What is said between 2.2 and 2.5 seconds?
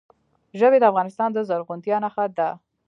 ده.